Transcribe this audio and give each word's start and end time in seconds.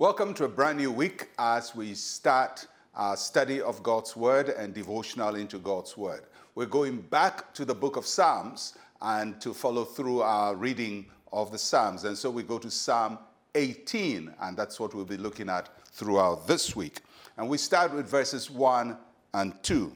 Welcome 0.00 0.32
to 0.36 0.44
a 0.44 0.48
brand 0.48 0.78
new 0.78 0.90
week 0.90 1.28
as 1.38 1.76
we 1.76 1.92
start 1.92 2.66
our 2.94 3.18
study 3.18 3.60
of 3.60 3.82
God's 3.82 4.16
Word 4.16 4.48
and 4.48 4.72
devotional 4.72 5.34
into 5.34 5.58
God's 5.58 5.94
Word. 5.94 6.22
We're 6.54 6.64
going 6.64 7.02
back 7.02 7.52
to 7.52 7.66
the 7.66 7.74
book 7.74 7.96
of 7.96 8.06
Psalms 8.06 8.78
and 9.02 9.38
to 9.42 9.52
follow 9.52 9.84
through 9.84 10.22
our 10.22 10.56
reading 10.56 11.04
of 11.34 11.52
the 11.52 11.58
Psalms. 11.58 12.04
And 12.04 12.16
so 12.16 12.30
we 12.30 12.42
go 12.42 12.58
to 12.58 12.70
Psalm 12.70 13.18
18, 13.54 14.32
and 14.40 14.56
that's 14.56 14.80
what 14.80 14.94
we'll 14.94 15.04
be 15.04 15.18
looking 15.18 15.50
at 15.50 15.68
throughout 15.92 16.46
this 16.46 16.74
week. 16.74 17.02
And 17.36 17.46
we 17.46 17.58
start 17.58 17.92
with 17.92 18.08
verses 18.08 18.50
1 18.50 18.96
and 19.34 19.62
2. 19.62 19.92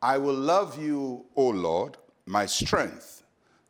I 0.00 0.16
will 0.16 0.32
love 0.32 0.82
you, 0.82 1.26
O 1.36 1.48
Lord, 1.48 1.98
my 2.24 2.46
strength. 2.46 3.24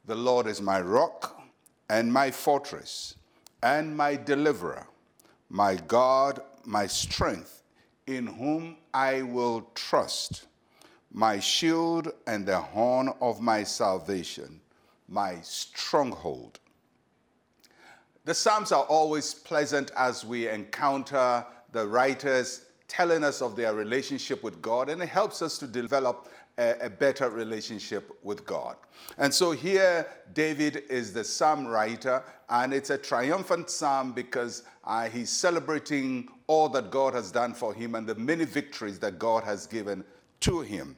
The 0.07 0.15
Lord 0.15 0.47
is 0.47 0.63
my 0.63 0.81
rock 0.81 1.43
and 1.91 2.13
my 2.13 2.31
fortress 2.31 3.17
and 3.61 3.97
my 3.97 4.15
deliverer 4.15 4.87
my 5.49 5.77
God, 5.77 6.41
my 6.65 6.87
strength, 6.87 7.63
in 8.07 8.27
whom 8.27 8.77
I 8.93 9.23
will 9.23 9.71
trust, 9.75 10.47
my 11.13 11.41
shield 11.41 12.13
and 12.27 12.47
the 12.47 12.59
horn 12.59 13.11
of 13.21 13.41
my 13.41 13.63
salvation, 13.63 14.61
my 15.09 15.41
stronghold. 15.43 16.61
The 18.25 18.35
Psalms 18.35 18.73
are 18.73 18.85
always 18.85 19.33
pleasant 19.33 19.91
as 19.97 20.25
we 20.25 20.49
encounter 20.49 21.47
the 21.73 21.87
writers 21.87 22.67
telling 22.87 23.25
us 23.25 23.41
of 23.43 23.57
their 23.57 23.75
relationship 23.75 24.43
with 24.43 24.61
God, 24.61 24.89
and 24.89 25.03
it 25.03 25.09
helps 25.09 25.41
us 25.43 25.59
to 25.59 25.67
develop 25.67 26.29
a, 26.59 26.87
a, 26.87 26.91
better 26.91 27.31
relationship 27.31 28.11
with 28.23 28.45
God. 28.45 28.77
And 29.17 29.33
so 29.33 29.53
here, 29.53 30.07
David 30.35 30.83
is 30.91 31.13
the 31.13 31.25
psalm 31.25 31.67
writer, 31.67 32.23
and 32.51 32.75
it's 32.75 32.91
a 32.91 32.99
triumphant 32.99 33.71
psalm 33.71 34.13
because 34.13 34.65
uh, 34.85 35.09
he's 35.09 35.31
celebrating 35.31 36.29
all 36.47 36.69
that 36.71 36.91
God 36.91 37.15
has 37.15 37.31
done 37.31 37.55
for 37.55 37.73
him 37.73 37.95
and 37.95 38.07
the 38.07 38.15
many 38.17 38.45
victories 38.45 38.99
that 38.99 39.19
God 39.19 39.45
has 39.45 39.67
given 39.67 40.05
to 40.41 40.61
him. 40.61 40.97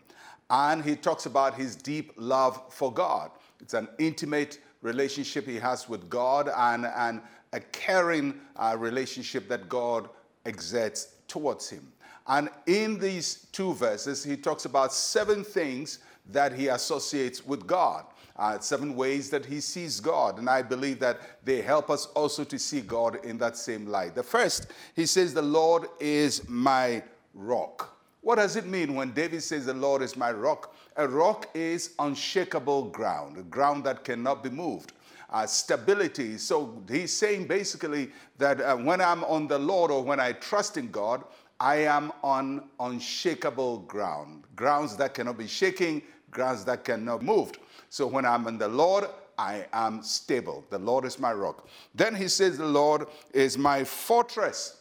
And 0.49 0.85
he 0.85 0.97
talks 0.97 1.27
about 1.27 1.55
his 1.55 1.77
deep 1.77 2.13
love 2.17 2.61
for 2.71 2.93
God. 2.93 3.31
It's 3.61 3.75
an 3.75 3.89
intimate 3.99 4.59
relationship 4.83 5.47
he 5.47 5.57
has 5.57 5.89
with 5.89 6.09
God 6.09 6.51
and, 6.57 6.87
and 6.87 7.21
a 7.53 7.61
caring 7.61 8.41
uh, 8.57 8.77
relationship 8.79 9.49
that 9.49 9.69
God 9.69 10.09
exerts 10.47 11.15
towards 11.29 11.69
him. 11.69 11.93
And 12.27 12.49
in 12.67 12.99
these 12.99 13.47
two 13.53 13.75
verses, 13.75 14.23
he 14.23 14.37
talks 14.37 14.65
about 14.65 14.93
seven 14.93 15.43
things 15.45 15.99
that 16.31 16.53
he 16.53 16.69
associates 16.69 17.45
with 17.45 17.67
God. 17.67 18.05
Uh, 18.37 18.59
seven 18.59 18.97
ways 18.97 19.29
that 19.29 19.45
he 19.45 19.61
sees 19.61 20.01
God. 20.01 20.39
And 20.39 20.49
I 20.49 20.63
believe 20.63 20.99
that 21.01 21.21
they 21.45 21.61
help 21.61 21.91
us 21.91 22.07
also 22.07 22.43
to 22.45 22.59
see 22.59 22.81
God 22.81 23.23
in 23.23 23.37
that 23.37 23.55
same 23.55 23.87
light. 23.87 24.15
The 24.15 24.23
first, 24.23 24.69
he 24.97 25.05
says, 25.05 25.35
The 25.35 25.43
Lord 25.43 25.89
is 25.99 26.49
my 26.49 27.03
rock. 27.35 27.99
What 28.23 28.37
does 28.37 28.57
it 28.57 28.67
mean 28.67 28.95
when 28.95 29.13
David 29.13 29.43
says, 29.43 29.67
The 29.67 29.75
Lord 29.75 30.01
is 30.01 30.17
my 30.17 30.33
rock? 30.33 30.75
A 30.97 31.07
rock 31.07 31.51
is 31.55 31.95
unshakable 31.99 32.85
ground, 32.85 33.37
a 33.37 33.43
ground 33.43 33.85
that 33.85 34.05
cannot 34.05 34.43
be 34.43 34.51
moved. 34.51 34.93
Uh, 35.29 35.47
stability. 35.47 36.37
So 36.39 36.83
he's 36.91 37.17
saying 37.17 37.47
basically 37.47 38.11
that 38.39 38.61
uh, 38.61 38.77
when 38.77 39.01
I'm 39.01 39.23
on 39.25 39.49
the 39.49 39.59
Lord 39.59 39.91
or 39.91 40.03
when 40.03 40.19
I 40.19 40.33
trust 40.33 40.77
in 40.77 40.91
God, 40.91 41.25
I 41.61 41.77
am 41.77 42.11
on 42.23 42.71
unshakable 42.81 43.81
ground, 43.81 44.45
grounds 44.57 44.97
that 44.97 45.13
cannot 45.13 45.37
be 45.37 45.47
shaken, 45.47 46.01
grounds 46.31 46.65
that 46.65 46.85
cannot 46.85 47.21
be 47.21 47.27
moved. 47.27 47.59
So 47.91 48.07
when 48.07 48.25
I'm 48.25 48.49
in 48.49 48.57
the 48.57 48.69
Lord, 48.69 49.05
I 49.37 49.67
am 49.73 50.03
stable. 50.03 50.65
The 50.71 50.79
Lord 50.79 51.05
is 51.05 51.19
my 51.19 51.33
rock. 51.33 51.69
Then 51.95 52.15
he 52.15 52.29
says, 52.29 52.57
The 52.57 52.67
Lord 52.67 53.07
is 53.35 53.59
my 53.59 53.85
fortress. 53.85 54.79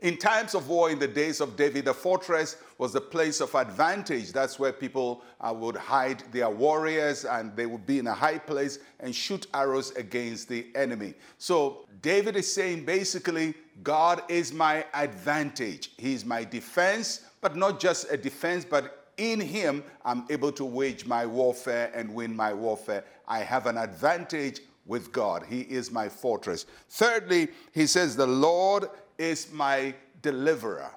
In 0.00 0.16
times 0.16 0.54
of 0.54 0.68
war, 0.68 0.90
in 0.90 0.98
the 0.98 1.06
days 1.06 1.42
of 1.42 1.56
David, 1.56 1.84
the 1.84 1.92
fortress 1.92 2.56
was 2.78 2.94
the 2.94 3.00
place 3.02 3.42
of 3.42 3.54
advantage. 3.54 4.32
That's 4.32 4.58
where 4.58 4.72
people 4.72 5.22
uh, 5.42 5.52
would 5.54 5.76
hide 5.76 6.22
their 6.32 6.48
warriors 6.48 7.26
and 7.26 7.54
they 7.54 7.66
would 7.66 7.84
be 7.84 7.98
in 7.98 8.06
a 8.06 8.14
high 8.14 8.38
place 8.38 8.78
and 9.00 9.14
shoot 9.14 9.46
arrows 9.52 9.90
against 9.92 10.48
the 10.48 10.68
enemy. 10.74 11.12
So 11.36 11.84
David 12.00 12.36
is 12.36 12.50
saying 12.50 12.86
basically, 12.86 13.54
God 13.82 14.22
is 14.28 14.52
my 14.52 14.84
advantage. 14.94 15.92
He 15.96 16.12
is 16.14 16.24
my 16.24 16.44
defense, 16.44 17.26
but 17.40 17.56
not 17.56 17.80
just 17.80 18.10
a 18.10 18.16
defense, 18.16 18.64
but 18.64 19.12
in 19.16 19.40
him, 19.40 19.84
I'm 20.04 20.24
able 20.30 20.52
to 20.52 20.64
wage 20.64 21.06
my 21.06 21.26
warfare 21.26 21.90
and 21.94 22.14
win 22.14 22.34
my 22.34 22.54
warfare. 22.54 23.04
I 23.28 23.40
have 23.40 23.66
an 23.66 23.76
advantage 23.76 24.60
with 24.86 25.12
God. 25.12 25.44
He 25.48 25.60
is 25.60 25.90
my 25.90 26.08
fortress. 26.08 26.66
Thirdly, 26.88 27.48
he 27.72 27.86
says, 27.86 28.16
The 28.16 28.26
Lord 28.26 28.86
is 29.18 29.52
my 29.52 29.94
deliverer. 30.22 30.90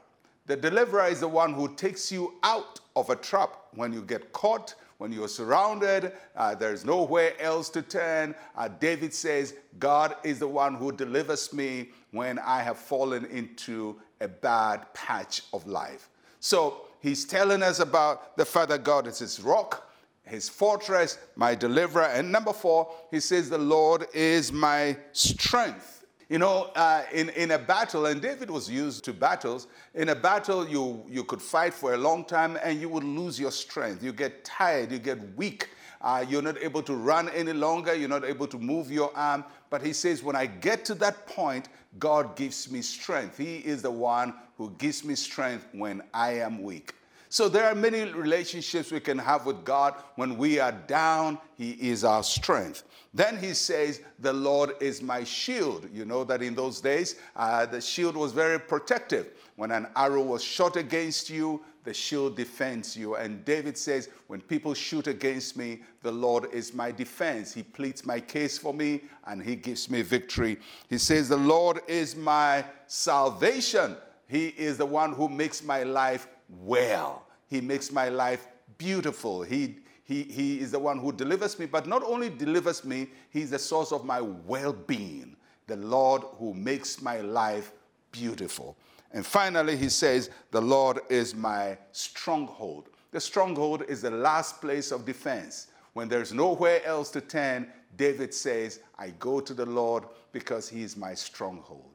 The 0.45 0.55
deliverer 0.55 1.07
is 1.07 1.19
the 1.19 1.27
one 1.27 1.53
who 1.53 1.73
takes 1.75 2.11
you 2.11 2.35
out 2.43 2.79
of 2.95 3.09
a 3.09 3.15
trap 3.15 3.57
when 3.75 3.93
you 3.93 4.01
get 4.01 4.33
caught, 4.33 4.75
when 5.03 5.11
you're 5.11 5.27
surrounded, 5.27 6.13
uh, 6.37 6.55
there's 6.55 6.85
nowhere 6.85 7.33
else 7.37 7.67
to 7.67 7.81
turn. 7.81 8.33
Uh, 8.55 8.69
David 8.69 9.13
says, 9.13 9.53
God 9.77 10.15
is 10.23 10.39
the 10.39 10.47
one 10.47 10.75
who 10.75 10.93
delivers 10.93 11.51
me 11.51 11.89
when 12.11 12.39
I 12.39 12.61
have 12.61 12.77
fallen 12.77 13.25
into 13.25 13.99
a 14.21 14.29
bad 14.29 14.85
patch 14.93 15.41
of 15.51 15.67
life. 15.67 16.09
So 16.39 16.85
he's 17.01 17.25
telling 17.25 17.63
us 17.63 17.81
about 17.81 18.37
the 18.37 18.45
Father 18.45 18.77
God 18.77 19.05
is 19.05 19.19
his 19.19 19.41
rock, 19.41 19.91
his 20.23 20.47
fortress, 20.47 21.17
my 21.35 21.53
deliverer. 21.53 22.05
And 22.05 22.31
number 22.31 22.53
four, 22.53 22.89
he 23.11 23.19
says, 23.19 23.49
The 23.49 23.57
Lord 23.57 24.05
is 24.13 24.53
my 24.53 24.95
strength. 25.11 26.02
You 26.29 26.39
know, 26.39 26.71
uh, 26.75 27.03
in, 27.11 27.29
in 27.29 27.51
a 27.51 27.59
battle, 27.59 28.05
and 28.05 28.21
David 28.21 28.49
was 28.49 28.69
used 28.69 29.03
to 29.05 29.13
battles, 29.13 29.67
in 29.93 30.09
a 30.09 30.15
battle, 30.15 30.67
you, 30.67 31.03
you 31.09 31.23
could 31.23 31.41
fight 31.41 31.73
for 31.73 31.93
a 31.93 31.97
long 31.97 32.25
time 32.25 32.57
and 32.63 32.79
you 32.79 32.89
would 32.89 33.03
lose 33.03 33.39
your 33.39 33.51
strength. 33.51 34.01
You 34.03 34.13
get 34.13 34.43
tired, 34.43 34.91
you 34.91 34.99
get 34.99 35.19
weak. 35.35 35.69
Uh, 36.01 36.25
you're 36.27 36.41
not 36.41 36.57
able 36.61 36.83
to 36.83 36.95
run 36.95 37.29
any 37.29 37.53
longer, 37.53 37.93
you're 37.93 38.09
not 38.09 38.25
able 38.25 38.47
to 38.47 38.57
move 38.57 38.91
your 38.91 39.15
arm. 39.15 39.43
But 39.69 39.81
he 39.81 39.93
says, 39.93 40.21
when 40.21 40.35
I 40.35 40.45
get 40.45 40.83
to 40.85 40.95
that 40.95 41.27
point, 41.27 41.69
God 41.99 42.35
gives 42.35 42.69
me 42.71 42.81
strength. 42.81 43.37
He 43.37 43.57
is 43.57 43.81
the 43.81 43.91
one 43.91 44.33
who 44.57 44.71
gives 44.77 45.03
me 45.03 45.15
strength 45.15 45.67
when 45.71 46.01
I 46.13 46.39
am 46.39 46.61
weak. 46.61 46.93
So 47.33 47.49
there 47.49 47.65
are 47.65 47.73
many 47.73 48.03
relationships 48.11 48.91
we 48.91 48.99
can 48.99 49.17
have 49.17 49.47
with 49.47 49.65
God. 49.65 49.95
When 50.17 50.37
we 50.37 50.59
are 50.59 50.71
down, 50.71 51.39
He 51.57 51.71
is 51.71 52.03
our 52.03 52.21
strength. 52.21 52.83
Then 53.11 53.39
he 53.39 53.55
says, 53.55 54.01
The 54.19 54.31
Lord 54.31 54.73
is 54.79 55.01
my 55.01 55.23
shield. 55.23 55.89
You 55.91 56.05
know 56.05 56.23
that 56.25 56.43
in 56.43 56.53
those 56.53 56.79
days, 56.79 57.15
uh, 57.35 57.65
the 57.65 57.81
shield 57.81 58.15
was 58.15 58.33
very 58.33 58.59
protective. 58.59 59.31
When 59.55 59.71
an 59.71 59.87
arrow 59.95 60.21
was 60.21 60.43
shot 60.43 60.75
against 60.75 61.31
you, 61.31 61.63
the 61.83 61.93
shield 61.95 62.37
defends 62.37 62.95
you. 62.95 63.15
And 63.15 63.43
David 63.43 63.79
says, 63.79 64.09
When 64.27 64.39
people 64.39 64.75
shoot 64.75 65.07
against 65.07 65.57
me, 65.57 65.81
the 66.03 66.11
Lord 66.11 66.53
is 66.53 66.71
my 66.75 66.91
defense. 66.91 67.51
He 67.51 67.63
pleads 67.63 68.05
my 68.05 68.19
case 68.19 68.59
for 68.59 68.75
me 68.75 69.05
and 69.25 69.41
he 69.41 69.55
gives 69.55 69.89
me 69.89 70.03
victory. 70.03 70.59
He 70.87 70.99
says, 70.99 71.29
The 71.29 71.37
Lord 71.37 71.79
is 71.87 72.15
my 72.15 72.63
salvation. 72.85 73.97
He 74.27 74.49
is 74.49 74.77
the 74.77 74.85
one 74.85 75.13
who 75.13 75.27
makes 75.27 75.63
my 75.63 75.81
life 75.81 76.27
well. 76.61 77.25
He 77.47 77.61
makes 77.61 77.91
my 77.91 78.09
life 78.09 78.47
beautiful. 78.77 79.43
He, 79.43 79.77
he, 80.03 80.23
he 80.23 80.59
is 80.59 80.71
the 80.71 80.79
one 80.79 80.99
who 80.99 81.11
delivers 81.11 81.57
me, 81.59 81.65
but 81.65 81.87
not 81.87 82.03
only 82.03 82.29
delivers 82.29 82.83
me, 82.83 83.07
He's 83.29 83.51
the 83.51 83.59
source 83.59 83.91
of 83.91 84.05
my 84.05 84.21
well 84.21 84.73
being, 84.73 85.35
the 85.67 85.77
Lord 85.77 86.23
who 86.37 86.53
makes 86.53 87.01
my 87.01 87.21
life 87.21 87.71
beautiful. 88.11 88.77
And 89.11 89.25
finally, 89.25 89.77
He 89.77 89.89
says, 89.89 90.29
The 90.51 90.61
Lord 90.61 90.99
is 91.09 91.35
my 91.35 91.77
stronghold. 91.91 92.89
The 93.11 93.21
stronghold 93.21 93.83
is 93.87 94.01
the 94.01 94.11
last 94.11 94.59
place 94.59 94.91
of 94.91 95.05
defense. 95.05 95.67
When 95.93 96.09
there's 96.09 96.33
nowhere 96.33 96.83
else 96.83 97.11
to 97.11 97.21
turn, 97.21 97.67
David 97.95 98.33
says, 98.33 98.79
I 98.97 99.11
go 99.19 99.39
to 99.39 99.53
the 99.53 99.65
Lord 99.65 100.05
because 100.31 100.67
He 100.67 100.81
is 100.81 100.97
my 100.97 101.13
stronghold. 101.13 101.92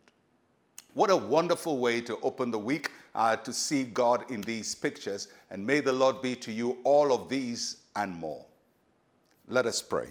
What 0.99 1.11
a 1.11 1.17
wonderful 1.17 1.79
way 1.79 2.01
to 2.01 2.19
open 2.25 2.51
the 2.51 2.59
week 2.59 2.91
uh, 3.15 3.37
to 3.37 3.53
see 3.53 3.85
God 3.85 4.29
in 4.33 4.41
these 4.41 4.75
pictures. 4.75 5.29
And 5.49 5.65
may 5.65 5.79
the 5.79 5.93
Lord 5.93 6.21
be 6.21 6.35
to 6.35 6.51
you 6.51 6.79
all 6.83 7.13
of 7.13 7.29
these 7.29 7.77
and 7.95 8.13
more. 8.13 8.45
Let 9.47 9.67
us 9.67 9.81
pray. 9.81 10.09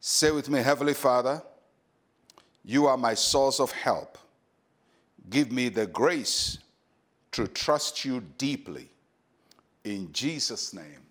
Say 0.00 0.30
with 0.30 0.50
me, 0.50 0.60
Heavenly 0.60 0.92
Father, 0.92 1.40
you 2.62 2.84
are 2.88 2.98
my 2.98 3.14
source 3.14 3.58
of 3.58 3.72
help. 3.72 4.18
Give 5.30 5.50
me 5.50 5.70
the 5.70 5.86
grace 5.86 6.58
to 7.30 7.48
trust 7.48 8.04
you 8.04 8.22
deeply. 8.36 8.90
In 9.84 10.12
Jesus' 10.12 10.74
name, 10.74 11.06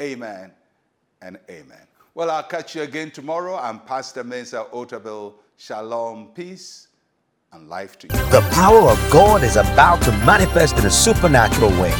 amen 0.00 0.50
and 1.20 1.38
amen. 1.50 1.86
Well, 2.14 2.30
I'll 2.30 2.44
catch 2.44 2.74
you 2.74 2.80
again 2.84 3.10
tomorrow. 3.10 3.58
I'm 3.58 3.80
Pastor 3.80 4.24
Mensa 4.24 4.64
Otabil. 4.72 5.34
Shalom, 5.58 6.28
peace 6.28 6.86
and 7.52 7.68
life 7.68 7.98
to 7.98 8.06
you. 8.06 8.12
The 8.30 8.46
power 8.52 8.88
of 8.90 9.10
God 9.10 9.42
is 9.42 9.56
about 9.56 10.02
to 10.02 10.12
manifest 10.24 10.78
in 10.78 10.86
a 10.86 10.90
supernatural 10.90 11.70
way. 11.80 11.92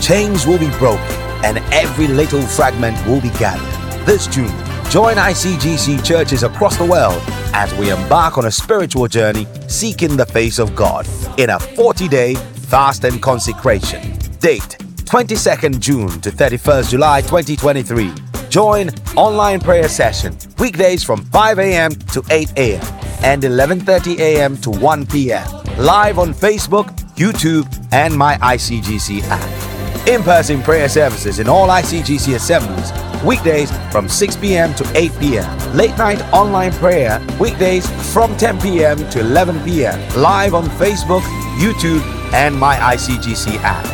Chains 0.00 0.46
will 0.46 0.58
be 0.58 0.70
broken 0.78 1.16
and 1.44 1.58
every 1.72 2.08
little 2.08 2.42
fragment 2.42 2.96
will 3.06 3.20
be 3.20 3.30
gathered. 3.30 4.06
This 4.06 4.26
June, 4.26 4.52
Join 4.92 5.16
ICGC 5.16 6.04
churches 6.04 6.42
across 6.42 6.76
the 6.76 6.84
world 6.84 7.18
as 7.54 7.72
we 7.78 7.90
embark 7.90 8.36
on 8.36 8.44
a 8.44 8.50
spiritual 8.50 9.08
journey 9.08 9.46
seeking 9.66 10.18
the 10.18 10.26
face 10.26 10.58
of 10.58 10.76
God 10.76 11.08
in 11.38 11.48
a 11.48 11.58
40 11.58 12.08
day 12.08 12.34
fast 12.34 13.04
and 13.04 13.22
consecration. 13.22 14.02
Date 14.40 14.76
22nd 15.06 15.80
June 15.80 16.10
to 16.20 16.30
31st 16.30 16.90
July 16.90 17.22
2023. 17.22 18.12
Join 18.50 18.90
online 19.16 19.60
prayer 19.60 19.88
session 19.88 20.36
weekdays 20.58 21.02
from 21.02 21.24
5 21.24 21.58
a.m. 21.58 21.92
to 21.92 22.22
8 22.28 22.52
a.m. 22.58 23.01
and 23.22 23.42
11:30 23.42 24.18
a.m. 24.18 24.56
to 24.58 24.70
1 24.70 25.06
p.m. 25.06 25.46
Live 25.78 26.18
on 26.18 26.34
Facebook, 26.34 26.86
YouTube, 27.14 27.66
and 27.92 28.16
my 28.16 28.36
ICGC 28.36 29.22
app. 29.24 30.08
In-person 30.08 30.62
prayer 30.62 30.88
services 30.88 31.38
in 31.38 31.48
all 31.48 31.68
ICGC 31.68 32.34
assemblies 32.34 32.92
weekdays 33.24 33.70
from 33.90 34.08
6 34.08 34.36
p.m. 34.36 34.74
to 34.74 34.84
8 34.96 35.12
p.m. 35.20 35.76
Late 35.76 35.96
night 35.96 36.20
online 36.32 36.72
prayer 36.72 37.24
weekdays 37.40 37.88
from 38.12 38.36
10 38.36 38.60
p.m. 38.60 38.98
to 39.10 39.20
11 39.20 39.64
p.m. 39.64 39.98
Live 40.20 40.54
on 40.54 40.64
Facebook, 40.64 41.22
YouTube, 41.58 42.02
and 42.32 42.54
my 42.54 42.76
ICGC 42.76 43.58
app. 43.62 43.86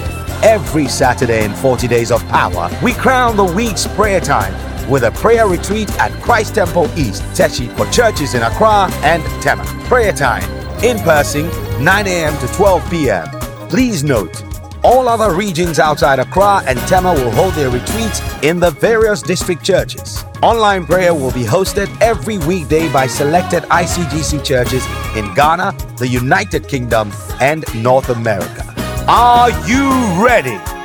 Every 0.42 0.86
Saturday 0.86 1.44
in 1.44 1.52
40 1.52 1.88
Days 1.88 2.12
of 2.12 2.26
Power, 2.28 2.70
we 2.82 2.92
crown 2.94 3.36
the 3.36 3.44
week's 3.44 3.86
prayer 3.88 4.20
time 4.20 4.54
with 4.88 5.04
a 5.04 5.10
prayer 5.12 5.46
retreat 5.46 5.90
at 5.98 6.10
Christ 6.22 6.54
Temple 6.54 6.86
East, 6.98 7.22
Teshie 7.34 7.74
for 7.76 7.90
churches 7.92 8.34
in 8.34 8.42
Accra 8.42 8.88
and 9.02 9.22
Tema. 9.42 9.64
Prayer 9.84 10.12
time 10.12 10.42
in 10.82 10.98
person 11.00 11.48
9 11.82 12.06
a.m. 12.06 12.38
to 12.38 12.46
12 12.54 12.90
p.m. 12.90 13.26
Please 13.68 14.02
note, 14.02 14.42
all 14.82 15.08
other 15.08 15.34
regions 15.34 15.78
outside 15.78 16.18
Accra 16.18 16.62
and 16.66 16.78
Tema 16.80 17.12
will 17.12 17.30
hold 17.32 17.52
their 17.54 17.70
retreats 17.70 18.22
in 18.42 18.60
the 18.60 18.70
various 18.70 19.22
district 19.22 19.64
churches. 19.64 20.24
Online 20.42 20.86
prayer 20.86 21.12
will 21.12 21.32
be 21.32 21.44
hosted 21.44 21.88
every 22.00 22.38
weekday 22.38 22.90
by 22.92 23.06
selected 23.06 23.64
ICGC 23.64 24.44
churches 24.44 24.86
in 25.16 25.32
Ghana, 25.34 25.74
the 25.98 26.06
United 26.06 26.68
Kingdom, 26.68 27.12
and 27.40 27.64
North 27.74 28.08
America. 28.08 28.64
Are 29.08 29.50
you 29.66 29.90
ready? 30.24 30.77